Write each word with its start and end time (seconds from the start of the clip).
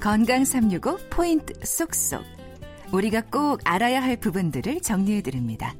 건강 0.00 0.44
365 0.44 0.96
포인트 1.10 1.52
쏙쏙. 1.64 2.22
우리가 2.92 3.22
꼭 3.32 3.60
알아야 3.64 4.00
할 4.00 4.16
부분들을 4.16 4.80
정리해 4.80 5.22
드립니다. 5.22 5.74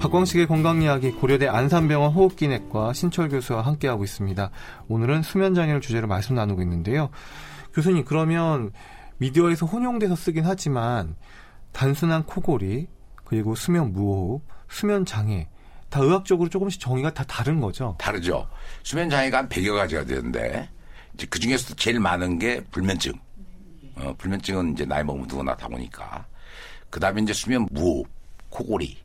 박광식의 0.00 0.46
건강 0.46 0.80
이야기 0.82 1.10
고려대 1.10 1.48
안산병원 1.48 2.12
호흡기내과 2.12 2.92
신철 2.92 3.28
교수와 3.28 3.62
함께하고 3.62 4.04
있습니다. 4.04 4.50
오늘은 4.88 5.22
수면 5.22 5.54
장애를 5.54 5.80
주제로 5.80 6.06
말씀 6.06 6.36
나누고 6.36 6.62
있는데요. 6.62 7.10
교수님 7.74 8.04
그러면 8.04 8.70
미디어에서 9.18 9.66
혼용돼서 9.66 10.14
쓰긴 10.14 10.44
하지만 10.46 11.16
단순한 11.72 12.24
코골이 12.24 12.86
그리고 13.24 13.54
수면 13.56 13.92
무호흡, 13.92 14.42
수면 14.68 15.04
장애 15.04 15.48
다 15.90 16.00
의학적으로 16.00 16.48
조금씩 16.48 16.80
정의가 16.80 17.12
다 17.12 17.24
다른 17.24 17.60
거죠. 17.60 17.96
다르죠. 17.98 18.48
수면 18.84 19.10
장애가 19.10 19.38
한 19.38 19.48
100여 19.48 19.74
가지가 19.74 20.04
되는데 20.04 20.68
이제 21.14 21.26
그 21.28 21.38
중에서도 21.38 21.74
제일 21.74 22.00
많은 22.00 22.38
게 22.38 22.62
불면증. 22.70 23.12
어, 24.02 24.14
불면증은 24.18 24.72
이제 24.72 24.84
나이 24.84 25.04
먹으면 25.04 25.26
누구나 25.28 25.56
다 25.56 25.68
오니까. 25.70 26.26
그 26.90 27.00
다음에 27.00 27.22
이제 27.22 27.32
수면 27.32 27.66
무호흡, 27.70 28.06
코골이. 28.50 28.96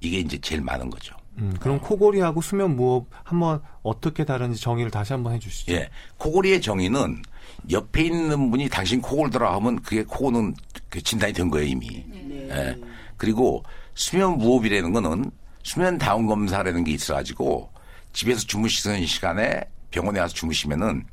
이게 0.00 0.18
이제 0.18 0.36
제일 0.38 0.60
많은 0.60 0.90
거죠. 0.90 1.16
음, 1.38 1.54
그럼 1.58 1.80
코골이하고 1.80 2.40
수면 2.42 2.76
무호흡 2.76 3.06
한번 3.22 3.62
어떻게 3.82 4.24
다른지 4.24 4.60
정의를 4.60 4.90
다시 4.90 5.12
한번 5.12 5.32
해주시죠. 5.34 5.72
예. 5.72 5.88
코골이의 6.18 6.60
정의는 6.60 7.22
옆에 7.70 8.02
있는 8.02 8.50
분이 8.50 8.68
당신 8.68 9.00
코골더라 9.00 9.54
하면 9.54 9.80
그게 9.82 10.04
코고는 10.04 10.54
그 10.90 11.02
진단이 11.02 11.32
된 11.32 11.48
거예요, 11.50 11.66
이미. 11.66 12.04
예. 12.50 12.76
그리고 13.16 13.62
수면 13.94 14.38
무호흡이라는 14.38 14.92
거는 14.92 15.30
수면 15.62 15.96
다운 15.98 16.26
검사라는 16.26 16.84
게 16.84 16.92
있어가지고 16.92 17.70
집에서 18.12 18.40
주무시는 18.46 19.06
시간에 19.06 19.60
병원에 19.90 20.20
와서 20.20 20.34
주무시면은 20.34 21.04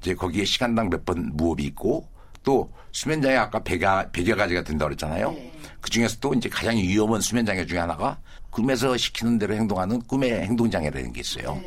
이제 0.00 0.14
거기에 0.14 0.44
시간당 0.44 0.90
몇 0.90 1.04
번 1.04 1.30
무호흡이 1.34 1.64
있고 1.64 2.06
또 2.46 2.72
수면장애 2.92 3.36
아까 3.36 3.60
100여, 3.60 4.12
100여 4.12 4.36
가지가 4.36 4.62
된다고 4.62 4.88
그랬잖아요. 4.88 5.36
그 5.80 5.90
중에서 5.90 6.16
또 6.20 6.32
이제 6.32 6.48
가장 6.48 6.76
위험한 6.76 7.20
수면장애 7.20 7.66
중에 7.66 7.80
하나가 7.80 8.16
꿈에서 8.50 8.96
시키는 8.96 9.38
대로 9.38 9.54
행동하는 9.54 10.00
꿈의 10.02 10.42
행동장애라는 10.44 11.12
게 11.12 11.20
있어요. 11.20 11.60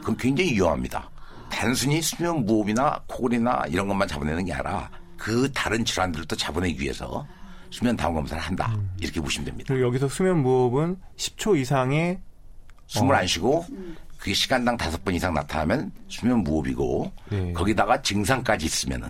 그건 0.00 0.16
굉장히 0.16 0.52
위험합니다. 0.52 1.08
단순히 1.50 2.02
수면 2.02 2.44
무호흡이나 2.44 3.00
코골이나 3.06 3.66
이런 3.68 3.86
것만 3.86 4.08
잡아내는 4.08 4.44
게 4.44 4.52
아니라 4.52 4.90
그 5.16 5.50
다른 5.52 5.84
질환들도 5.84 6.34
잡아내기 6.36 6.82
위해서 6.82 7.24
수면 7.70 7.96
다운 7.96 8.14
검사를 8.14 8.42
한다. 8.42 8.76
이렇게 9.00 9.20
보시면 9.20 9.46
됩니다. 9.46 9.72
그리고 9.72 9.86
여기서 9.86 10.08
수면 10.08 10.42
무호흡은 10.42 10.96
10초 11.16 11.56
이상의 11.60 12.18
숨을 12.88 13.14
어. 13.14 13.18
안 13.18 13.26
쉬고 13.26 13.64
그게 14.18 14.34
시간당 14.34 14.76
다섯 14.76 15.02
번 15.04 15.14
이상 15.14 15.32
나타나면 15.32 15.92
수면 16.08 16.42
무호흡이고 16.42 17.12
네. 17.30 17.52
거기다가 17.52 18.02
증상까지 18.02 18.66
있으면은 18.66 19.08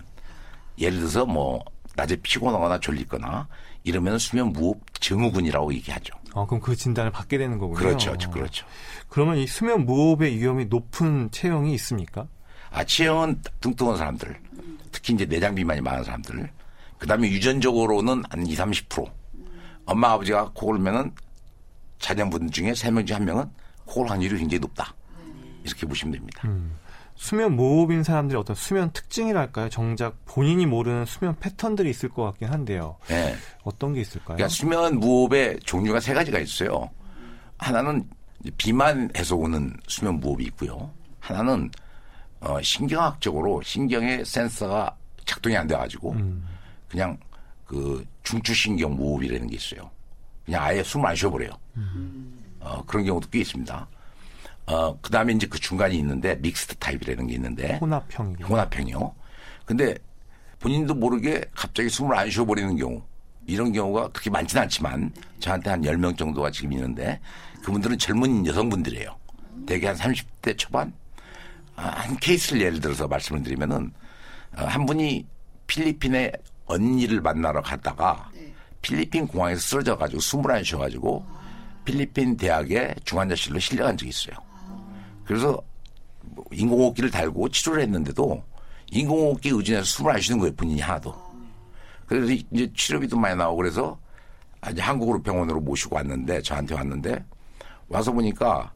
예를 0.77 0.99
들어서 0.99 1.25
뭐 1.25 1.63
낮에 1.95 2.15
피곤하거나 2.17 2.79
졸리거나 2.79 3.47
이러면 3.83 4.19
수면 4.19 4.51
무호흡 4.51 4.81
증후군이라고 4.99 5.73
얘기하죠. 5.75 6.13
어, 6.33 6.45
그럼 6.45 6.59
그 6.59 6.75
진단을 6.75 7.11
받게 7.11 7.37
되는 7.37 7.57
거군요. 7.57 7.79
그렇죠, 7.79 8.17
그렇죠. 8.31 8.65
그러면 9.07 9.37
이 9.37 9.47
수면 9.47 9.85
무호흡의 9.85 10.37
위험이 10.37 10.65
높은 10.65 11.29
체형이 11.31 11.73
있습니까? 11.75 12.27
아, 12.71 12.83
체형은 12.83 13.41
뚱뚱한 13.61 13.97
사람들, 13.97 14.37
특히 14.91 15.13
이제 15.13 15.25
내장 15.25 15.55
비만이 15.55 15.79
많은 15.79 16.03
사람들, 16.03 16.49
그 16.97 17.07
다음에 17.07 17.29
유전적으로는 17.29 18.23
한 18.29 18.45
20, 18.45 18.65
30%. 18.89 19.09
엄마, 19.85 20.11
아버지가 20.11 20.51
코 20.53 20.67
골면은 20.67 21.13
자녀분 21.99 22.51
중에 22.51 22.73
세명 22.73 23.05
중에 23.05 23.15
한 23.15 23.25
명은 23.25 23.49
코골 23.85 24.09
확률이 24.09 24.37
굉장히 24.37 24.59
높다. 24.59 24.93
이렇게 25.63 25.85
보시면 25.85 26.13
됩니다. 26.13 26.49
수면 27.15 27.55
무호흡인 27.55 28.03
사람들의 28.03 28.39
어떤 28.39 28.55
수면 28.55 28.91
특징이랄까요? 28.91 29.69
정작 29.69 30.17
본인이 30.25 30.65
모르는 30.65 31.05
수면 31.05 31.35
패턴들이 31.39 31.89
있을 31.89 32.09
것 32.09 32.23
같긴 32.23 32.49
한데요. 32.49 32.97
예. 33.09 33.35
어떤 33.63 33.93
게 33.93 34.01
있을까요? 34.01 34.35
그러니까 34.35 34.49
수면 34.49 34.99
무호흡의 34.99 35.59
종류가 35.61 36.01
세 36.01 36.13
가지가 36.13 36.39
있어요. 36.39 36.89
하나는 37.57 38.07
이제 38.41 38.51
비만해서 38.57 39.35
오는 39.35 39.73
수면 39.87 40.19
무호흡이 40.19 40.43
있고요. 40.45 40.91
하나는 41.19 41.71
어, 42.41 42.61
신경학적으로 42.61 43.61
신경의 43.63 44.25
센서가 44.25 44.95
작동이 45.25 45.55
안 45.57 45.65
돼가지고 45.65 46.15
그냥 46.89 47.17
그 47.65 48.05
중추신경 48.23 48.95
무호흡이라는 48.95 49.47
게 49.47 49.55
있어요. 49.55 49.89
그냥 50.45 50.63
아예 50.63 50.83
숨을 50.83 51.07
안 51.09 51.15
쉬어버려요. 51.15 51.49
어, 52.59 52.83
그런 52.85 53.05
경우도 53.05 53.29
꽤 53.31 53.39
있습니다. 53.39 53.87
어, 54.67 54.97
그 54.99 55.11
다음에 55.11 55.33
이제 55.33 55.47
그 55.47 55.59
중간이 55.59 55.97
있는데 55.97 56.35
믹스드 56.35 56.75
타입이라는 56.75 57.27
게 57.27 57.33
있는데 57.35 57.77
혼합형이. 57.77 58.43
혼합형이요. 58.43 59.15
근데 59.65 59.95
본인도 60.59 60.95
모르게 60.95 61.43
갑자기 61.53 61.89
숨을 61.89 62.15
안 62.17 62.29
쉬어버리는 62.29 62.75
경우 62.77 63.03
이런 63.45 63.71
경우가 63.71 64.09
그렇게 64.09 64.29
많지는 64.29 64.63
않지만 64.63 65.11
저한테 65.39 65.69
한 65.69 65.81
10명 65.81 66.17
정도가 66.17 66.49
지금 66.49 66.73
있는데 66.73 67.19
그분들은 67.63 67.97
젊은 67.99 68.45
여성분들이에요. 68.45 69.15
대개 69.67 69.87
한 69.87 69.95
30대 69.95 70.57
초반 70.57 70.93
아, 71.75 71.87
한 71.89 72.17
케이스를 72.17 72.61
예를 72.61 72.79
들어서 72.79 73.07
말씀을 73.07 73.43
드리면은 73.43 73.91
어, 74.57 74.63
한 74.63 74.85
분이 74.85 75.25
필리핀에 75.67 76.31
언니를 76.65 77.21
만나러 77.21 77.61
갔다가 77.61 78.29
필리핀 78.81 79.27
공항에서 79.27 79.59
쓰러져 79.61 79.97
가지고 79.97 80.19
숨을 80.21 80.51
안 80.51 80.63
쉬어 80.63 80.79
가지고 80.79 81.25
필리핀 81.83 82.37
대학의 82.37 82.95
중환자실로 83.03 83.59
실려간 83.59 83.97
적이 83.97 84.09
있어요. 84.09 84.35
그래서 85.25 85.61
뭐 86.21 86.45
인공호흡기를 86.51 87.11
달고 87.11 87.49
치료를 87.49 87.83
했는데도 87.83 88.43
인공호흡기 88.91 89.49
의존해서 89.49 89.83
숨을 89.83 90.11
안 90.13 90.21
쉬는 90.21 90.39
거예요, 90.39 90.53
본인이 90.55 90.81
하나도. 90.81 91.13
그래서 92.05 92.31
이제 92.51 92.71
치료비도 92.75 93.17
많이 93.17 93.35
나오고 93.35 93.57
그래서 93.57 93.97
이제 94.71 94.81
한국으로 94.81 95.21
병원으로 95.21 95.59
모시고 95.59 95.95
왔는데 95.95 96.41
저한테 96.41 96.75
왔는데 96.75 97.23
와서 97.87 98.11
보니까 98.11 98.71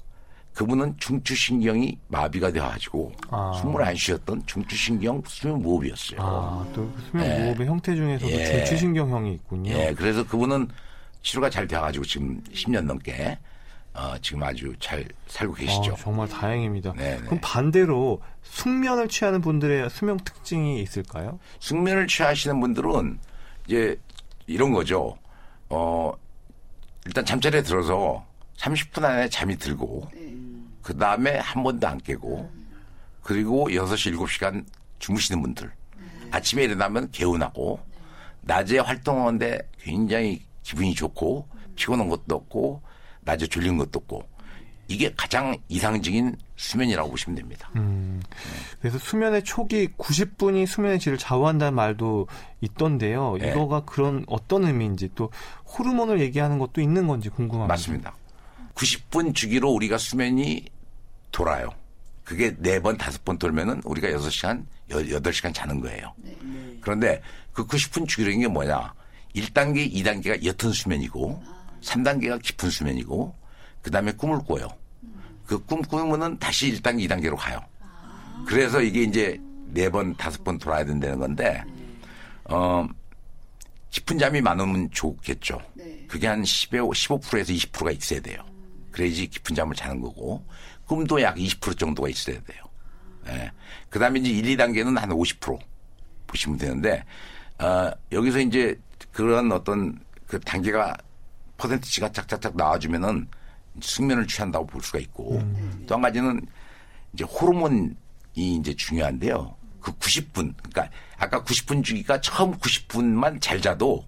그분은 0.54 0.96
중추신경이 0.98 1.98
마비가 2.08 2.52
돼가지고 2.52 3.12
아. 3.30 3.54
숨을 3.62 3.82
안 3.84 3.96
쉬었던 3.96 4.44
중추신경 4.46 5.24
수면 5.26 5.62
무호흡이었어요. 5.62 6.20
아, 6.22 6.66
또 6.74 6.92
수면 7.10 7.26
예. 7.26 7.40
무호흡의 7.40 7.68
형태 7.68 7.96
중에서도 7.96 8.32
예. 8.32 8.46
중추신경형이 8.46 9.34
있군요. 9.36 9.72
예, 9.72 9.94
그래서 9.96 10.26
그분은 10.26 10.68
치료가 11.22 11.50
잘 11.50 11.68
돼가지고 11.68 12.04
지금 12.06 12.42
10년 12.54 12.82
넘게 12.84 13.38
어, 14.00 14.18
지금 14.22 14.42
아주 14.44 14.74
잘 14.80 15.06
살고 15.28 15.56
계시죠. 15.56 15.92
아, 15.92 15.96
정말 15.98 16.30
다행입니다. 16.30 16.94
네네. 16.94 17.26
그럼 17.26 17.40
반대로 17.42 18.22
숙면을 18.44 19.10
취하는 19.10 19.42
분들의 19.42 19.90
수면 19.90 20.18
특징이 20.20 20.82
있을까요? 20.82 21.38
숙면을 21.60 22.08
취하시는 22.08 22.62
분들은 22.62 23.20
이제 23.68 24.00
이런 24.48 24.72
거죠. 24.72 25.18
어, 25.68 26.14
일단 27.06 27.26
잠자리에 27.26 27.62
들어서 27.62 28.26
30분 28.56 29.04
안에 29.04 29.28
잠이 29.28 29.58
들고, 29.58 30.10
그 30.82 30.98
다음에 30.98 31.38
한 31.38 31.62
번도 31.62 31.86
안 31.86 31.98
깨고, 31.98 32.50
그리고 33.22 33.68
6시, 33.68 34.16
7시간 34.16 34.66
주무시는 35.00 35.42
분들. 35.42 35.70
아침에 36.32 36.64
일어나면 36.64 37.12
개운하고, 37.12 37.82
낮에 38.42 38.80
활동하는데 38.80 39.60
굉장히 39.78 40.46
기분이 40.64 40.96
좋고, 40.96 41.50
피곤한 41.76 42.08
것도 42.08 42.36
없고, 42.36 42.82
낮에 43.30 43.48
졸린 43.48 43.78
것도 43.78 44.00
없고, 44.00 44.28
이게 44.88 45.14
가장 45.16 45.56
이상적인 45.68 46.36
수면이라고 46.56 47.12
보시면 47.12 47.36
됩니다. 47.36 47.70
그래서 48.82 48.98
수면의 48.98 49.44
초기 49.44 49.88
90분이 49.90 50.66
수면의 50.66 51.00
질을 51.00 51.20
좌우한다는 51.20 51.76
말도 51.76 52.28
있던데요. 52.62 53.38
네. 53.40 53.52
이거가 53.52 53.86
그런 53.86 54.26
어떤 54.28 54.66
의미인지 54.66 55.12
또 55.14 55.32
호르몬을 55.66 56.20
얘기하는 56.22 56.58
것도 56.58 56.82
있는 56.82 57.06
건지 57.06 57.30
궁금합니다. 57.30 57.72
맞습니다. 57.72 58.16
90분 58.74 59.36
주기로 59.36 59.70
우리가 59.70 60.00
수면이 60.00 60.66
돌아요. 61.32 61.70
그게 62.24 62.56
네 62.58 62.80
번, 62.80 62.98
다섯 62.98 63.24
번 63.24 63.38
돌면은 63.38 63.82
우리가 63.86 64.08
6시간, 64.08 64.66
8시간 64.90 65.54
자는 65.54 65.82
거예요. 65.82 66.14
그런데 66.82 67.22
그 67.54 67.68
90분 67.68 68.08
주기라는 68.08 68.40
게 68.40 68.48
뭐냐. 68.48 68.94
1단계, 69.36 69.94
2단계가 69.94 70.44
옅은 70.44 70.74
수면이고, 70.74 71.44
3단계가 71.82 72.42
깊은 72.42 72.70
수면이고, 72.70 73.36
그 73.82 73.92
다음에 73.92 74.12
꿈을 74.12 74.40
꿔요. 74.46 74.68
그 75.46 75.60
꿈 75.66 75.82
꾸면은 75.82 76.38
다시 76.38 76.72
1단계, 76.72 77.08
2단계로 77.10 77.36
가요. 77.36 77.60
그래서 78.46 78.82
이게 78.82 79.04
이제 79.04 79.40
네 79.72 79.90
번, 79.90 80.16
다섯 80.16 80.44
번 80.44 80.58
돌아야 80.58 80.86
된다는 80.86 81.20
건데, 81.20 81.64
어, 82.46 82.88
깊은 83.90 84.18
잠이 84.20 84.42
많으면 84.42 84.90
좋겠죠. 84.92 85.60
그게 86.08 86.28
한 86.28 86.44
10에 86.44 86.80
15%에서 86.80 87.52
20%가 87.54 87.92
있어야 87.92 88.20
돼요. 88.20 88.44
그래야지 88.92 89.28
깊은 89.28 89.56
잠을 89.56 89.76
자는 89.76 90.02
거고, 90.02 90.44
꿈도 90.86 91.22
약 91.22 91.36
20% 91.36 91.78
정도가 91.78 92.10
있어야 92.10 92.40
돼요. 92.42 92.64
예. 93.28 93.52
그 93.90 94.00
다음에 94.00 94.20
이제 94.20 94.30
1, 94.32 94.58
2단계는 94.58 94.98
한 94.98 95.10
50% 95.10 95.60
보시면 96.28 96.58
되는데, 96.58 97.04
어, 97.60 97.92
여기서 98.12 98.40
이제 98.40 98.80
그런 99.12 99.52
어떤 99.52 100.00
그 100.28 100.40
단계가 100.40 100.96
퍼센트치가 101.60 102.12
짝짝짝 102.12 102.56
나와주면은 102.56 103.28
숙면을 103.82 104.26
취한다고 104.26 104.66
볼 104.66 104.82
수가 104.82 104.98
있고, 105.00 105.42
또한 105.88 106.02
가지는 106.02 106.42
이제 107.14 107.24
호르몬이 107.24 107.94
이제 108.34 108.74
중요한데요. 108.74 109.56
그그 109.80 109.98
90분, 110.00 110.54
그러니까 110.58 110.90
아까 111.18 111.44
90분 111.44 111.84
주기가 111.84 112.20
처음 112.22 112.54
90분만 112.58 113.40
잘 113.42 113.62
자도 113.62 114.04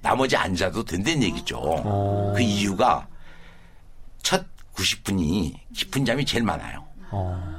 나머지 0.00 0.36
안 0.36 0.54
자도 0.54 0.84
된다는 0.84 1.22
얘기죠. 1.22 1.58
어. 1.58 2.32
그 2.34 2.42
이유가 2.42 3.06
첫 4.22 4.44
90분이 4.74 5.54
깊은 5.74 6.04
잠이 6.04 6.24
제일 6.24 6.44
많아요. 6.44 6.84
어. 7.10 7.52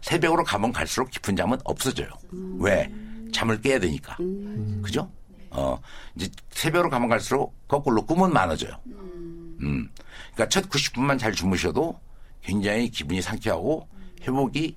새벽으로 0.00 0.42
가면 0.42 0.72
갈수록 0.72 1.10
깊은 1.10 1.36
잠은 1.36 1.58
없어져요. 1.64 2.08
왜? 2.58 2.90
잠을 3.32 3.60
깨야 3.60 3.78
되니까. 3.78 4.16
그죠? 4.82 5.10
어, 5.50 5.80
이제 6.14 6.28
새벽으로 6.50 6.90
가면 6.90 7.08
갈수록 7.08 7.54
거꾸로 7.68 8.04
꿈은 8.04 8.32
많아져요. 8.32 8.72
음. 8.86 9.88
그러니까 10.34 10.48
첫 10.48 10.68
90분만 10.68 11.18
잘 11.18 11.32
주무셔도 11.32 11.98
굉장히 12.42 12.90
기분이 12.90 13.20
상쾌하고 13.22 13.88
회복이 14.22 14.76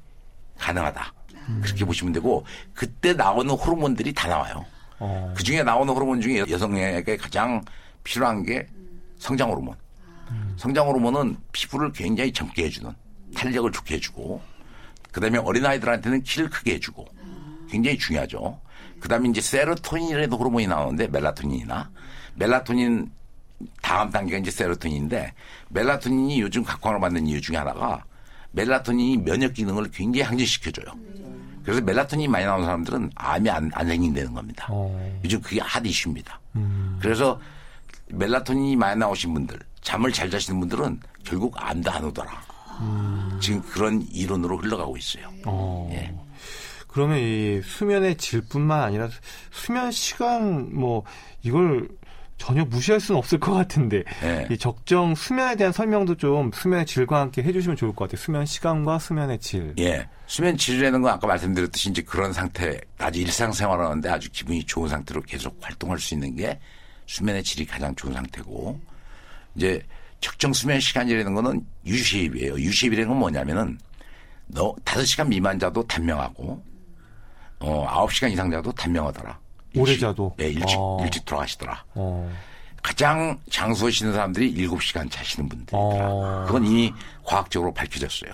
가능하다. 0.57 1.13
그렇게 1.61 1.83
보시면 1.85 2.13
되고 2.13 2.45
그때 2.73 3.13
나오는 3.13 3.53
호르몬들이 3.53 4.13
다 4.13 4.27
나와요. 4.27 4.65
어. 4.99 5.33
그 5.35 5.43
중에 5.43 5.63
나오는 5.63 5.93
호르몬 5.93 6.21
중에 6.21 6.45
여성에게 6.49 7.17
가장 7.17 7.61
필요한 8.03 8.45
게 8.45 8.67
성장 9.17 9.49
호르몬. 9.49 9.75
성장 10.55 10.87
호르몬은 10.87 11.37
피부를 11.51 11.91
굉장히 11.91 12.31
젊게 12.31 12.65
해주는 12.65 12.89
탄력을 13.35 13.69
좋게 13.71 13.95
해주고 13.95 14.41
그다음에 15.11 15.39
어린아이들한테는 15.39 16.23
키를 16.23 16.49
크게 16.49 16.75
해주고 16.75 17.05
굉장히 17.69 17.97
중요하죠. 17.97 18.59
그다음에 18.99 19.29
이제 19.29 19.41
세로토닌이라는 19.41 20.31
호르몬이 20.31 20.67
나오는데 20.67 21.07
멜라토닌이나 21.07 21.89
멜라토닌 22.35 23.11
다음 23.81 24.09
단계가 24.09 24.37
이제 24.37 24.51
세로토닌인데 24.51 25.33
멜라토닌이 25.69 26.41
요즘 26.41 26.63
각광을 26.63 26.99
받는 26.99 27.27
이유 27.27 27.41
중에 27.41 27.57
하나가 27.57 28.03
멜라토닌이 28.51 29.17
면역 29.17 29.53
기능을 29.53 29.91
굉장히 29.91 30.21
항진시켜줘요. 30.23 30.85
그래서 31.63 31.81
멜라토닌이 31.81 32.27
많이 32.27 32.45
나오는 32.45 32.65
사람들은 32.65 33.11
암이 33.15 33.49
안, 33.49 33.69
안 33.73 33.87
생긴다는 33.87 34.33
겁니다. 34.33 34.67
어. 34.69 35.19
요즘 35.23 35.41
그게 35.41 35.61
핫 35.61 35.85
이슈입니다. 35.85 36.39
음. 36.55 36.97
그래서 37.01 37.39
멜라토닌이 38.09 38.75
많이 38.75 38.99
나오신 38.99 39.33
분들, 39.33 39.59
잠을 39.81 40.11
잘 40.11 40.29
자시는 40.29 40.59
분들은 40.59 40.99
결국 41.23 41.53
암도 41.57 41.91
안 41.91 42.03
오더라. 42.03 42.51
지금 43.39 43.61
그런 43.61 44.01
이론으로 44.11 44.57
흘러가고 44.57 44.97
있어요. 44.97 45.31
어. 45.45 45.87
예. 45.93 46.13
그러면 46.91 47.19
이 47.19 47.61
수면의 47.63 48.17
질뿐만 48.17 48.81
아니라 48.81 49.09
수면 49.51 49.91
시간 49.91 50.73
뭐 50.75 51.03
이걸 51.41 51.87
전혀 52.37 52.65
무시할 52.65 52.99
수는 52.99 53.19
없을 53.19 53.39
것 53.39 53.53
같은데 53.53 54.03
예. 54.23 54.47
이 54.49 54.57
적정 54.57 55.13
수면에 55.13 55.55
대한 55.55 55.71
설명도 55.71 56.15
좀 56.15 56.51
수면의 56.51 56.87
질과 56.87 57.19
함께 57.19 57.43
해주시면 57.43 57.77
좋을 57.77 57.93
것 57.93 58.05
같아요. 58.05 58.17
수면 58.17 58.45
시간과 58.45 58.97
수면의 58.97 59.39
질. 59.39 59.75
예. 59.77 60.07
수면 60.25 60.57
질이라는 60.57 61.01
건 61.01 61.11
아까 61.11 61.27
말씀드렸듯이 61.27 61.91
이제 61.91 62.01
그런 62.01 62.33
상태, 62.33 62.79
아주 62.97 63.19
일상생활 63.19 63.79
하는데 63.79 64.09
아주 64.09 64.29
기분이 64.31 64.63
좋은 64.63 64.89
상태로 64.89 65.21
계속 65.21 65.57
활동할 65.61 65.99
수 65.99 66.15
있는 66.15 66.35
게 66.35 66.59
수면의 67.05 67.43
질이 67.43 67.65
가장 67.65 67.93
좋은 67.95 68.13
상태고, 68.13 68.79
이제 69.55 69.81
적정 70.19 70.53
수면 70.53 70.79
시간이라는 70.79 71.33
거는 71.33 71.65
유쉐입이에요. 71.85 72.55
유쉐입이라는 72.55 73.09
건 73.09 73.19
뭐냐면은, 73.19 73.77
너 74.47 74.73
5시간 74.85 75.27
미만 75.27 75.59
자도 75.59 75.85
단명하고, 75.85 76.63
어, 77.61 77.87
9시간 78.07 78.31
이상 78.31 78.49
자도 78.51 78.71
단명하더라. 78.73 79.39
오래 79.77 79.97
자도? 79.97 80.35
예, 80.39 80.47
일찍, 80.47 80.75
어. 80.77 80.99
일찍 81.03 81.23
돌아가시더라. 81.25 81.83
어. 81.95 82.31
가장 82.81 83.39
장수에 83.49 83.91
쉬는 83.91 84.13
사람들이 84.13 84.53
7시간 84.55 85.09
자시는 85.09 85.47
분들이더라. 85.47 85.81
어. 85.81 86.43
그건 86.47 86.65
이미 86.65 86.93
과학적으로 87.23 87.73
밝혀졌어요. 87.73 88.31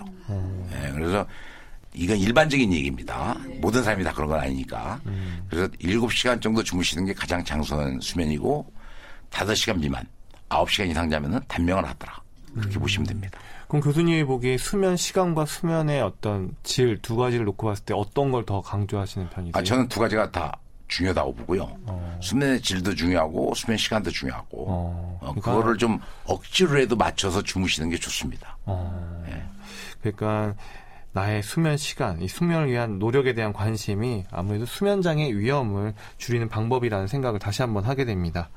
예, 0.72 0.90
그래서 0.92 1.26
이건 1.94 2.16
일반적인 2.16 2.72
얘기입니다. 2.72 3.36
모든 3.60 3.82
사람이 3.82 4.04
다 4.04 4.12
그런 4.12 4.28
건 4.30 4.40
아니니까. 4.40 5.00
그래서 5.50 5.68
7시간 5.82 6.40
정도 6.40 6.62
주무시는 6.62 7.04
게 7.04 7.12
가장 7.12 7.44
장수한 7.44 8.00
수면이고 8.00 8.72
5시간 9.30 9.78
미만, 9.78 10.04
9시간 10.48 10.90
이상 10.90 11.10
자면은 11.10 11.40
단명을 11.48 11.84
하더라. 11.86 12.20
그렇게 12.58 12.78
보시면 12.78 13.06
됩니다. 13.06 13.38
그럼 13.68 13.82
교수님이 13.82 14.24
보기에 14.24 14.56
수면 14.58 14.96
시간과 14.96 15.44
수면의 15.46 16.00
어떤 16.02 16.54
질 16.62 16.98
두 17.02 17.16
가지를 17.16 17.44
놓고 17.46 17.66
봤을 17.66 17.84
때 17.84 17.94
어떤 17.94 18.30
걸 18.32 18.44
더 18.44 18.60
강조하시는 18.62 19.28
편이세요? 19.30 19.52
아, 19.54 19.62
저는 19.62 19.88
두 19.88 20.00
가지가 20.00 20.30
다 20.30 20.56
중요하다고 20.88 21.34
보고요. 21.34 21.68
어. 21.86 22.18
수면의 22.22 22.62
질도 22.62 22.94
중요하고 22.94 23.52
수면 23.54 23.76
시간도 23.76 24.10
중요하고 24.10 24.64
어, 24.68 25.18
어, 25.20 25.26
그러니까- 25.34 25.52
그거를 25.52 25.76
좀 25.76 26.00
억지로라도 26.24 26.96
맞춰서 26.96 27.42
주무시는 27.42 27.90
게 27.90 27.98
좋습니다. 27.98 28.56
어. 28.64 29.24
예. 29.28 29.42
그러니까 30.00 30.54
나의 31.12 31.42
수면 31.42 31.76
시간, 31.76 32.22
이 32.22 32.28
숙면을 32.28 32.70
위한 32.70 32.98
노력에 32.98 33.34
대한 33.34 33.52
관심이 33.52 34.24
아무래도 34.30 34.64
수면 34.66 35.02
장애 35.02 35.28
위험을 35.30 35.94
줄이는 36.16 36.48
방법이라는 36.48 37.06
생각을 37.06 37.38
다시 37.38 37.60
한번 37.62 37.84
하게 37.84 38.04
됩니다. 38.04 38.48